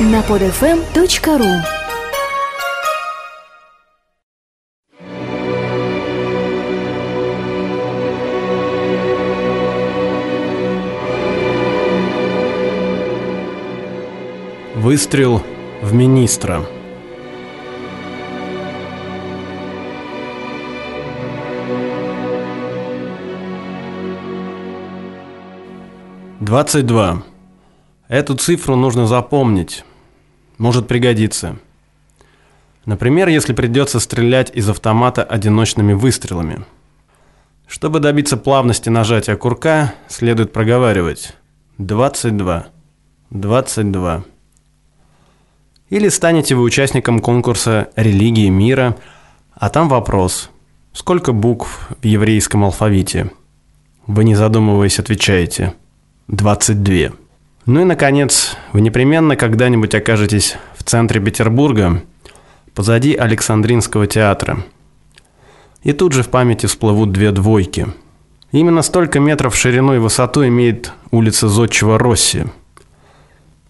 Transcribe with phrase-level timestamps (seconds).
[0.00, 1.62] на podfm.ru
[14.74, 15.40] Выстрел
[15.80, 16.66] в министра.
[26.40, 27.22] Двадцать два.
[28.08, 29.84] Эту цифру нужно запомнить.
[30.58, 31.56] Может пригодиться.
[32.84, 36.64] Например, если придется стрелять из автомата одиночными выстрелами.
[37.66, 41.34] Чтобы добиться плавности нажатия курка, следует проговаривать
[41.78, 42.66] 22,
[43.30, 44.24] 22.
[45.88, 48.96] Или станете вы участником конкурса «Религии мира»,
[49.54, 50.50] а там вопрос
[50.92, 53.30] «Сколько букв в еврейском алфавите?»
[54.06, 55.74] Вы, не задумываясь, отвечаете
[56.28, 57.23] «22».
[57.66, 62.02] Ну и, наконец, вы непременно когда-нибудь окажетесь в центре Петербурга,
[62.74, 64.58] позади Александринского театра.
[65.82, 67.86] И тут же в памяти всплывут две двойки.
[68.52, 72.44] Именно столько метров в ширину и высоту имеет улица Зодчего Росси.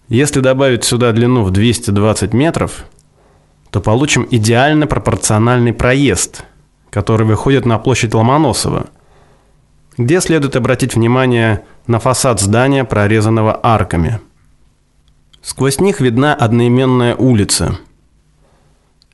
[0.09, 2.85] Если добавить сюда длину в 220 метров,
[3.71, 6.43] то получим идеально пропорциональный проезд,
[6.89, 8.87] который выходит на площадь Ломоносова,
[9.97, 14.19] где следует обратить внимание на фасад здания, прорезанного арками.
[15.41, 17.77] Сквозь них видна одноименная улица.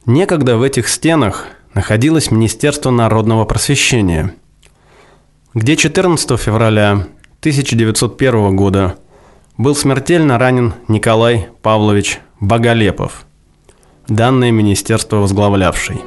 [0.05, 4.33] Некогда в этих стенах находилось Министерство народного просвещения,
[5.53, 7.07] где 14 февраля
[7.41, 8.95] 1901 года
[9.57, 13.25] был смертельно ранен Николай Павлович Боголепов,
[14.07, 16.01] данное министерство возглавлявший.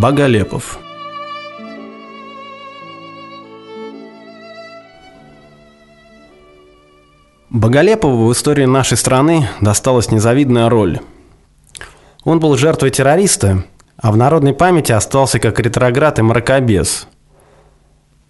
[0.00, 0.78] Боголепов.
[7.50, 11.00] Боголепову в истории нашей страны досталась незавидная роль.
[12.22, 13.64] Он был жертвой террориста,
[13.96, 17.08] а в народной памяти остался как ретроград и мракобес.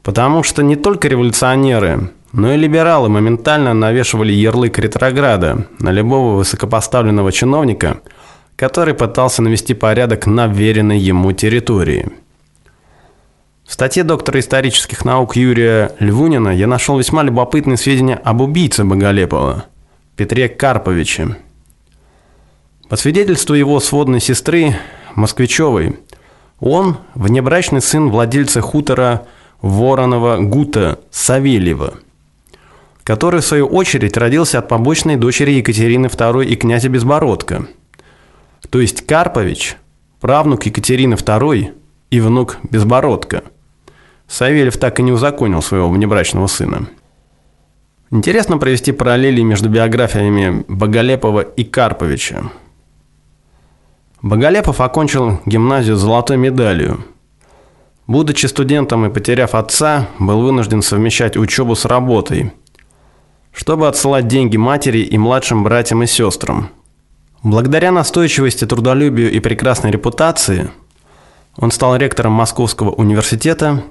[0.03, 7.31] Потому что не только революционеры, но и либералы моментально навешивали ярлык ретрограда на любого высокопоставленного
[7.31, 8.01] чиновника–
[8.59, 12.09] который пытался навести порядок на веренной ему территории.
[13.65, 19.67] В статье доктора исторических наук Юрия Львунина я нашел весьма любопытные сведения об убийце Боголепова,
[20.17, 21.37] Петре Карповиче.
[22.89, 24.75] По свидетельству его сводной сестры
[25.15, 25.97] Москвичевой,
[26.59, 29.29] он внебрачный сын владельца хутора
[29.63, 31.95] Воронова Гута Савельева,
[33.05, 37.69] который в свою очередь родился от побочной дочери Екатерины II и князя Безбородка–
[38.71, 39.77] то есть Карпович,
[40.21, 41.75] правнук Екатерины II
[42.11, 43.45] и внук Безбородка.
[44.27, 46.89] Савельев так и не узаконил своего внебрачного сына.
[48.11, 52.51] Интересно провести параллели между биографиями Боголепова и Карповича.
[54.21, 57.05] Боголепов окончил гимназию с золотой медалью.
[58.07, 62.53] Будучи студентом и потеряв отца, был вынужден совмещать учебу с работой,
[63.53, 66.71] чтобы отсылать деньги матери и младшим братьям и сестрам–
[67.45, 70.71] Благодаря настойчивости, трудолюбию и прекрасной репутации
[71.57, 73.85] он стал ректором Московского университета,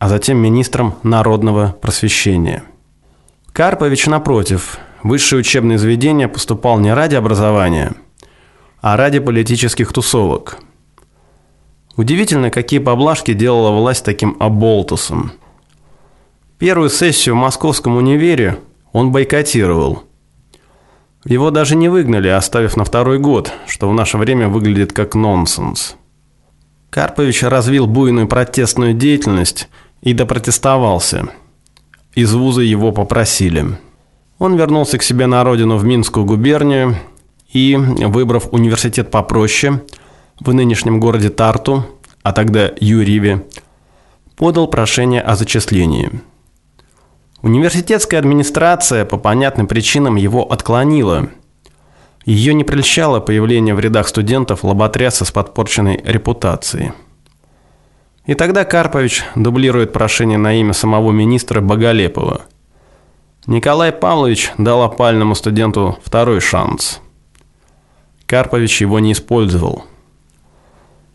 [0.00, 2.64] а затем министром народного просвещения.
[3.52, 7.92] Карпович, напротив, в высшее учебное заведение поступал не ради образования,
[8.80, 10.58] а ради политических тусовок.
[11.96, 15.32] Удивительно, какие поблажки делала власть таким оболтусом.
[16.58, 18.58] Первую сессию в Московском универе
[18.92, 20.02] он бойкотировал–
[21.24, 25.96] его даже не выгнали, оставив на второй год, что в наше время выглядит как нонсенс.
[26.90, 29.68] Карпович развил буйную протестную деятельность
[30.00, 31.28] и допротестовался.
[32.14, 33.78] Из вуза его попросили.
[34.38, 36.96] Он вернулся к себе на родину в Минскую губернию
[37.52, 39.82] и, выбрав университет попроще,
[40.40, 41.84] в нынешнем городе Тарту,
[42.22, 43.44] а тогда Юрьеве,
[44.36, 46.10] подал прошение о зачислении–
[47.40, 51.28] Университетская администрация по понятным причинам его отклонила.
[52.24, 56.92] Ее не прельщало появление в рядах студентов лоботряса с подпорченной репутацией.
[58.26, 62.42] И тогда Карпович дублирует прошение на имя самого министра Боголепова.
[63.46, 67.00] Николай Павлович дал опальному студенту второй шанс.
[68.26, 69.84] Карпович его не использовал.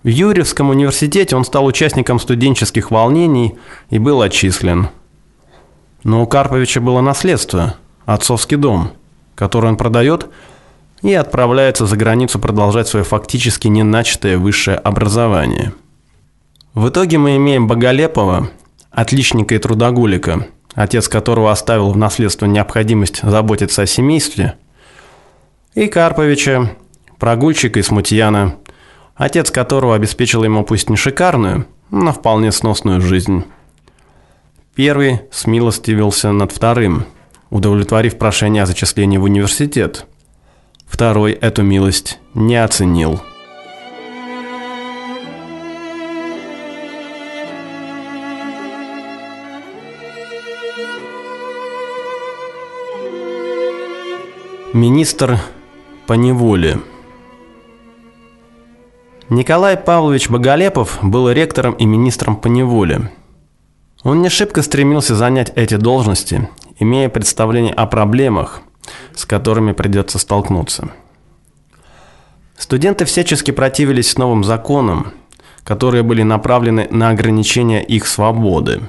[0.03, 3.55] В Юрьевском университете он стал участником студенческих волнений
[3.89, 4.87] и был отчислен–
[6.03, 8.91] но у Карповича было наследство, отцовский дом,
[9.35, 10.27] который он продает
[11.01, 15.73] и отправляется за границу продолжать свое фактически не начатое высшее образование.
[16.73, 18.49] В итоге мы имеем Боголепова,
[18.91, 24.55] отличника и трудоголика, отец которого оставил в наследство необходимость заботиться о семействе,
[25.75, 26.71] и Карповича,
[27.19, 28.55] прогульщика и смутьяна,
[29.15, 33.45] отец которого обеспечил ему пусть не шикарную, но вполне сносную жизнь.
[34.75, 37.05] Первый смилостивился над вторым,
[37.51, 40.07] удовлетворив прошение о зачислении в университет.
[40.87, 43.21] Второй эту милость не оценил.
[54.73, 55.37] Министр
[56.07, 56.79] по неволе.
[59.29, 63.11] Николай Павлович Боголепов был ректором и министром по неволе.
[64.03, 68.61] Он не шибко стремился занять эти должности, имея представление о проблемах,
[69.15, 70.89] с которыми придется столкнуться.
[72.57, 75.13] Студенты всячески противились новым законам,
[75.63, 78.81] которые были направлены на ограничение их свободы.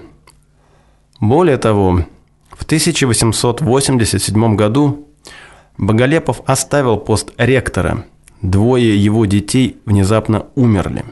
[1.21, 2.05] Более того,
[2.51, 5.09] в 1887 году
[5.79, 8.05] Боголепов оставил пост ректора.
[8.43, 11.05] Двое его детей внезапно умерли.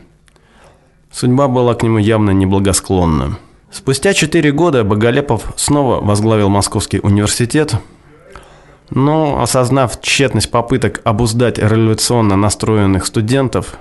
[1.11, 3.39] Судьба была к нему явно неблагосклонна.
[3.73, 7.77] Спустя четыре года Боголепов снова возглавил Московский университет,
[8.91, 13.79] но, осознав тщетность попыток обуздать революционно настроенных студентов,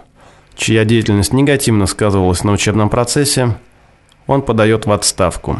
[0.55, 3.57] чья деятельность негативно сказывалась на учебном процессе,
[4.27, 5.57] он подает в отставку.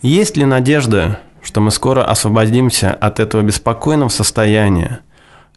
[0.00, 5.00] Есть ли надежда, что мы скоро освободимся от этого беспокойного состояния,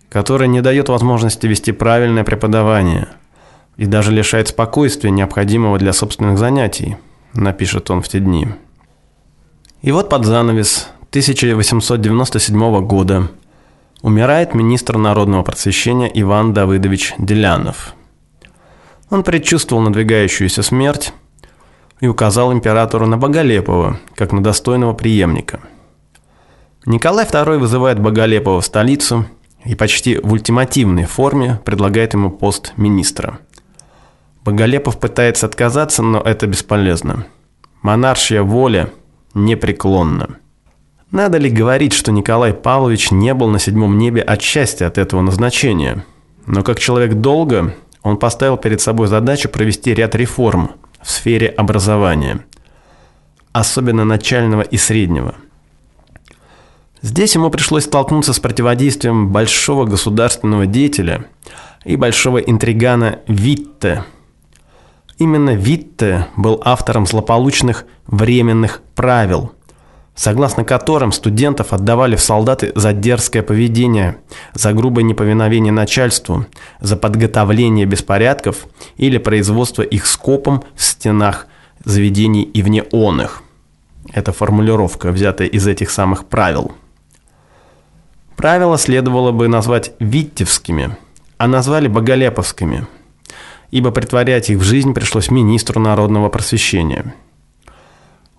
[0.09, 3.07] которое не дает возможности вести правильное преподавание
[3.77, 6.97] и даже лишает спокойствия, необходимого для собственных занятий,
[7.33, 8.47] напишет он в те дни.
[9.81, 13.29] И вот под занавес 1897 года
[14.01, 17.93] умирает министр народного просвещения Иван Давыдович Делянов.
[19.09, 21.13] Он предчувствовал надвигающуюся смерть
[21.99, 25.59] и указал императору на Боголепова, как на достойного преемника–
[26.85, 29.25] Николай II вызывает Боголепова в столицу
[29.65, 33.39] и почти в ультимативной форме предлагает ему пост министра.
[34.49, 37.27] Боголепов пытается отказаться, но это бесполезно.
[37.83, 38.89] Монаршья воля
[39.35, 40.37] непреклонна.
[41.11, 45.21] Надо ли говорить, что Николай Павлович не был на седьмом небе от счастья от этого
[45.21, 46.03] назначения?
[46.47, 52.39] Но как человек долго, он поставил перед собой задачу провести ряд реформ в сфере образования,
[53.51, 55.35] особенно начального и среднего–
[57.01, 61.27] Здесь ему пришлось столкнуться с противодействием большого государственного деятеля
[61.85, 64.03] и большого интригана Витте.
[65.19, 69.51] Именно Витте был автором злополучных временных правил,
[70.16, 74.16] согласно которым студентов отдавали в солдаты за дерзкое поведение,
[74.54, 76.45] за грубое неповиновение начальству,
[76.80, 81.48] за подготовление беспорядков или производство их скопом в стенах
[81.83, 83.44] заведений и вне он их.
[84.13, 86.71] Это формулировка, взятая из этих самых правил.
[88.38, 90.95] Правила следовало бы назвать «виттевскими»,
[91.38, 92.88] а назвали «боголеповскими»,
[93.71, 97.13] ибо притворять их в жизнь пришлось министру народного просвещения.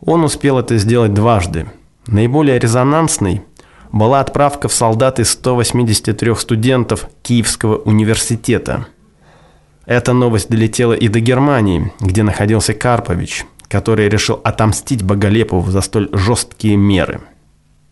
[0.04, 1.66] Он успел это сделать дважды.
[2.06, 3.42] Наиболее резонансной
[3.92, 8.86] была отправка в солдаты 183 студентов Киевского университета.
[9.84, 16.08] Эта новость долетела и до Германии, где находился Карпович, который решил отомстить Боголепову за столь
[16.12, 17.20] жесткие меры–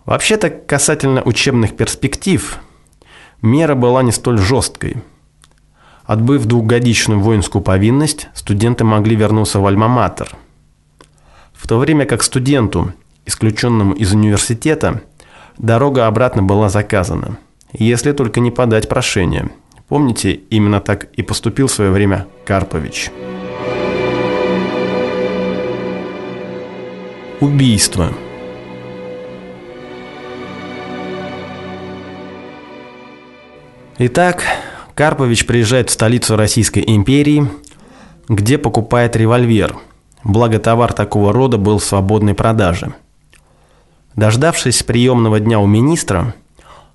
[0.09, 2.61] Вообще-то, касательно учебных перспектив,
[3.43, 5.03] мера была не столь жесткой.
[6.09, 10.31] Отбыв двухгодичную воинскую повинность, студенты могли вернуться в Альма-Матер.
[11.53, 12.95] В то время как студенту,
[13.27, 15.03] исключенному из университета,
[15.59, 17.37] дорога обратно была заказана,
[17.75, 19.51] если только не подать прошение.
[19.87, 23.11] Помните, именно так и поступил в свое время Карпович.
[27.41, 28.15] Убийство.
[33.99, 34.45] Итак,
[34.99, 37.49] Карпович приезжает в столицу Российской империи,
[38.29, 39.77] где покупает револьвер,
[40.25, 42.95] благо товар такого рода был в свободной продаже.
[44.17, 46.35] Дождавшись приемного дня у министра,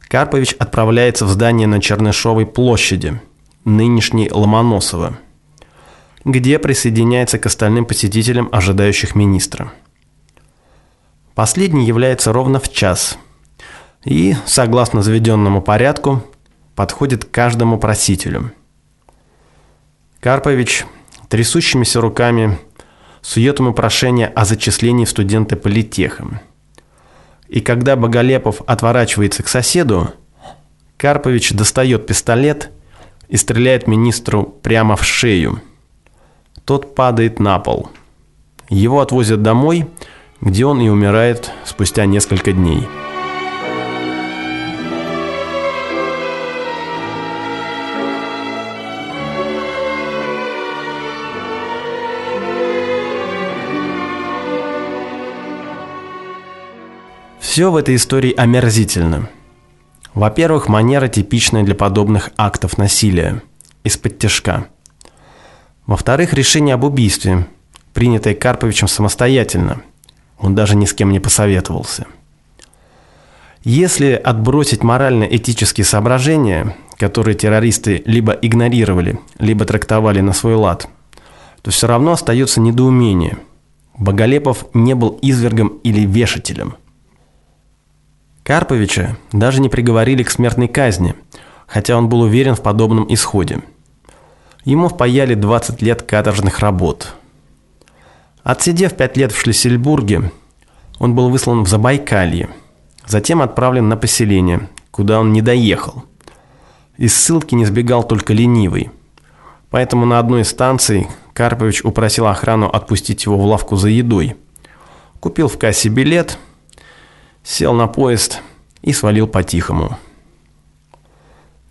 [0.10, 3.22] Карпович отправляется в здание на Чернышовой площади,
[3.64, 5.18] нынешней Ломоносова,
[6.26, 9.72] где присоединяется к остальным посетителям, ожидающих министра.
[11.36, 13.18] Последний является ровно в час
[14.04, 16.22] и, согласно заведенному порядку,
[16.75, 18.51] подходит к каждому просителю.
[20.20, 20.86] Карпович
[21.30, 22.58] трясущимися руками
[23.22, 26.42] сует ему прошение о зачислении в студенты политеха.
[27.48, 30.13] И когда Боголепов отворачивается к соседу,
[30.98, 32.72] Карпович достает пистолет
[33.27, 35.62] и стреляет министру прямо в шею.
[36.65, 37.89] тот падает на пол.
[38.70, 39.88] Его отвозят домой,
[40.42, 42.88] где он и умирает спустя несколько дней.
[57.54, 59.30] Все в этой истории омерзительно.
[60.16, 63.44] Во-первых, манера типичная для подобных актов насилия,
[63.84, 64.66] из-под тяжка.
[65.86, 67.46] Во-вторых, решение об убийстве,
[67.94, 69.84] принятое Карповичем самостоятельно.
[70.40, 72.08] Он даже ни с кем не посоветовался.
[73.64, 80.88] Если отбросить морально-этические соображения, которые террористы либо игнорировали, либо трактовали на свой лад,
[81.62, 83.38] то все равно остается недоумение.
[83.96, 86.78] Боголепов не был извергом или вешателем–
[88.44, 91.16] Карповича даже не приговорили к смертной казни,
[91.66, 93.62] хотя он был уверен в подобном исходе.
[94.66, 97.14] Ему впаяли 20 лет каторжных работ.
[98.44, 100.32] Отсидев 5 лет в Шлиссельбурге,
[101.00, 102.50] он был выслан в Забайкалье,
[103.06, 106.04] затем отправлен на поселение, куда он не доехал.
[106.98, 108.92] Из ссылки не сбегал только ленивый.
[109.70, 114.36] Поэтому на одной из станций Карпович упросил охрану отпустить его в лавку за едой.
[115.22, 116.38] Купил в кассе билет–
[117.44, 118.42] сел на поезд
[118.82, 119.98] и свалил по-тихому.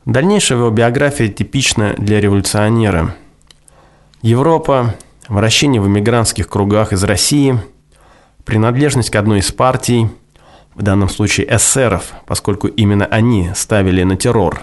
[0.04, 3.14] Дальнейшая его биография типична для революционера.
[4.20, 4.94] Европа,
[5.28, 7.60] вращение в эмигрантских кругах из России,
[8.44, 10.08] принадлежность к одной из партий,
[10.74, 14.62] в данном случае эсеров, поскольку именно они ставили на террор,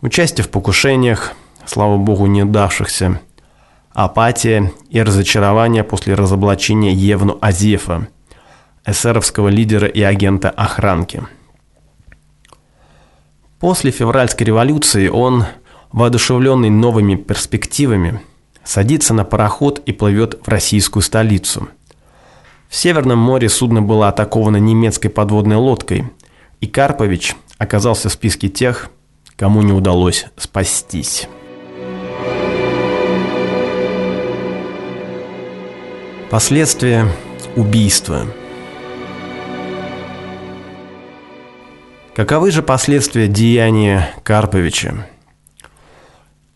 [0.00, 1.32] участие в покушениях,
[1.66, 3.20] слава богу, не удавшихся,
[3.92, 8.08] апатия и разочарование после разоблачения Евну Азефа–
[8.86, 11.22] эсеровского лидера и агента охранки.
[13.58, 15.44] После февральской революции он,
[15.92, 18.20] воодушевленный новыми перспективами,
[18.64, 21.68] садится на пароход и плывет в российскую столицу.
[22.68, 26.04] В Северном море судно было атаковано немецкой подводной лодкой,
[26.60, 28.90] и Карпович оказался в списке тех,
[29.36, 31.28] кому не удалось спастись.
[36.28, 37.06] Последствия
[37.54, 38.26] убийства–
[42.16, 45.06] Каковы же последствия деяния Карповича?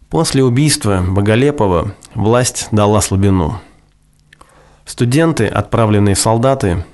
[0.09, 3.61] После убийства Боголепова власть дала слабину.
[4.87, 6.87] Студенты, отправленные в солдаты,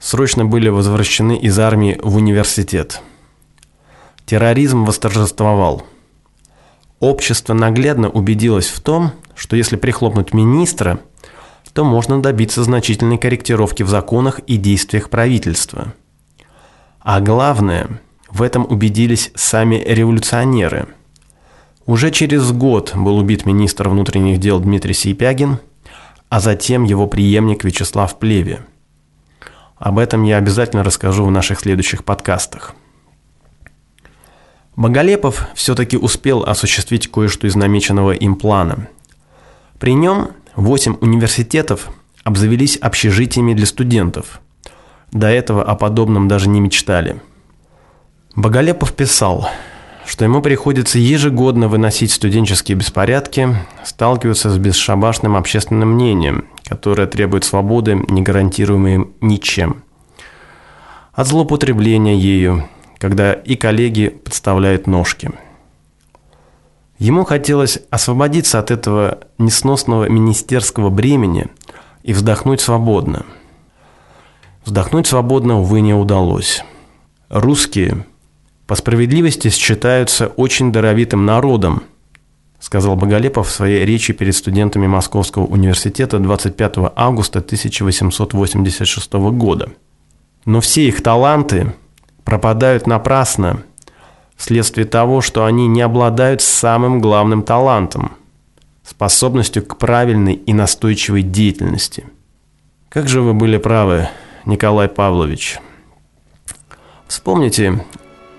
[0.00, 3.00] срочно были возвращены из армии в университет.
[4.26, 5.84] Терроризм восторжествовал.
[6.98, 10.98] Общество наглядно убедилось в том, что если прихлопнуть министра,
[11.72, 15.94] то можно добиться значительной корректировки в законах и действиях правительства–
[17.02, 20.86] а главное, в этом убедились сами революционеры.
[21.84, 25.58] Уже через год был убит министр внутренних дел Дмитрий Сейпягин,
[26.28, 28.64] а затем его преемник Вячеслав Плеве.
[29.78, 32.74] Об этом я обязательно расскажу в наших следующих подкастах.
[34.76, 38.88] Боголепов все-таки успел осуществить кое-что из намеченного им плана.
[39.80, 41.90] При нем 8 университетов
[42.22, 44.40] обзавелись общежитиями для студентов–
[45.12, 47.20] до этого о подобном даже не мечтали.
[48.34, 49.48] Боголепов писал,
[50.06, 53.54] что ему приходится ежегодно выносить студенческие беспорядки,
[53.84, 59.84] сталкиваться с бесшабашным общественным мнением, которое требует свободы, не гарантируемой ничем.
[61.12, 65.30] От злоупотребления ею, когда и коллеги подставляют ножки.
[66.98, 71.48] Ему хотелось освободиться от этого несносного министерского бремени
[72.02, 73.26] и вздохнуть свободно–
[74.64, 76.62] Вздохнуть свободно, увы, не удалось.
[77.28, 78.06] Русские
[78.66, 81.82] по справедливости считаются очень даровитым народом,
[82.60, 89.70] сказал Боголепов в своей речи перед студентами Московского университета 25 августа 1886 года.
[90.44, 91.74] Но все их таланты
[92.24, 93.64] пропадают напрасно
[94.36, 98.12] вследствие того, что они не обладают самым главным талантом–
[98.84, 102.04] способностью к правильной и настойчивой деятельности.
[102.88, 104.08] Как же вы были правы–
[104.44, 105.58] Николай Павлович.
[107.06, 107.84] Вспомните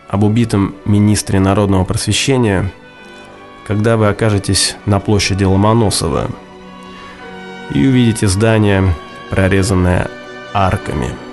[0.08, 2.72] об убитом министре народного просвещения,
[3.68, 6.30] когда вы окажетесь на площади Ломоносова
[7.74, 8.94] и увидите здание,
[9.30, 10.10] прорезанное
[10.54, 11.16] арками–